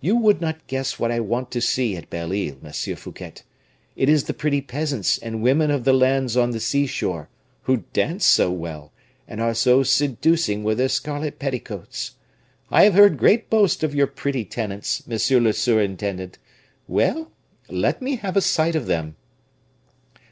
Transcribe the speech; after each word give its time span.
You 0.00 0.14
would 0.14 0.40
not 0.40 0.68
guess 0.68 1.00
what 1.00 1.10
I 1.10 1.18
want 1.18 1.50
to 1.50 1.60
see 1.60 1.96
at 1.96 2.08
Belle 2.08 2.32
Isle, 2.32 2.58
Monsieur 2.62 2.94
Fouquet; 2.94 3.32
it 3.96 4.08
is 4.08 4.22
the 4.22 4.32
pretty 4.32 4.60
peasants 4.60 5.18
and 5.18 5.42
women 5.42 5.72
of 5.72 5.82
the 5.82 5.92
lands 5.92 6.36
on 6.36 6.52
the 6.52 6.60
sea 6.60 6.86
shore, 6.86 7.28
who 7.62 7.78
dance 7.92 8.24
so 8.24 8.52
well, 8.52 8.92
and 9.26 9.40
are 9.40 9.52
so 9.52 9.82
seducing 9.82 10.62
with 10.62 10.78
their 10.78 10.88
scarlet 10.88 11.40
petticoats! 11.40 12.12
I 12.70 12.84
have 12.84 12.94
heard 12.94 13.18
great 13.18 13.50
boast 13.50 13.82
of 13.82 13.96
your 13.96 14.06
pretty 14.06 14.44
tenants, 14.44 15.04
monsieur 15.08 15.40
le 15.40 15.52
surintendant; 15.52 16.38
well, 16.86 17.32
let 17.68 18.00
me 18.00 18.14
have 18.14 18.36
a 18.36 18.40
sight 18.40 18.76
of 18.76 18.86
them." 18.86 19.16